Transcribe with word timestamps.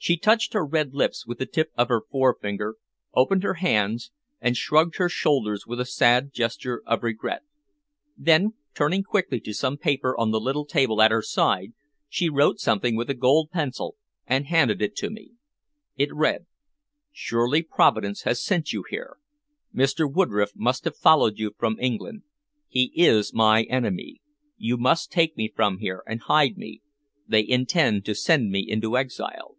She 0.00 0.16
touched 0.16 0.54
her 0.54 0.64
red 0.64 0.94
lips 0.94 1.26
with 1.26 1.36
the 1.36 1.44
tip 1.44 1.70
of 1.76 1.88
her 1.88 2.00
forefinger, 2.10 2.76
opened 3.14 3.42
her 3.42 3.54
hands, 3.54 4.10
and 4.40 4.56
shrugged 4.56 4.96
her 4.96 5.08
shoulders 5.10 5.66
with 5.66 5.80
a 5.80 5.84
sad 5.84 6.32
gesture 6.32 6.82
of 6.86 7.02
regret. 7.02 7.42
Then 8.16 8.54
turning 8.74 9.02
quickly 9.02 9.38
to 9.40 9.52
some 9.52 9.76
paper 9.76 10.16
on 10.16 10.30
the 10.30 10.40
little 10.40 10.64
table 10.64 11.02
at 11.02 11.10
her 11.10 11.20
side 11.20 11.74
she 12.08 12.30
wrote 12.30 12.58
something 12.58 12.96
with 12.96 13.10
a 13.10 13.14
gold 13.14 13.50
pencil 13.50 13.96
and 14.26 14.46
handed 14.46 14.80
to 14.96 15.10
me. 15.10 15.32
It 15.96 16.14
read 16.14 16.46
"Surely 17.12 17.60
Providence 17.62 18.22
has 18.22 18.42
sent 18.42 18.72
you 18.72 18.84
here! 18.88 19.18
Mr. 19.74 20.10
Woodroffe 20.10 20.56
must 20.56 20.84
have 20.84 20.96
followed 20.96 21.38
you 21.38 21.52
from 21.58 21.76
England. 21.78 22.22
He 22.68 22.92
is 22.94 23.34
my 23.34 23.64
enemy. 23.64 24.22
You 24.56 24.78
must 24.78 25.10
take 25.12 25.36
me 25.36 25.52
from 25.54 25.78
here 25.80 26.02
and 26.06 26.20
hide 26.20 26.56
me. 26.56 26.80
They 27.26 27.46
intend 27.46 28.06
to 28.06 28.14
send 28.14 28.50
me 28.50 28.60
into 28.60 28.96
exile. 28.96 29.56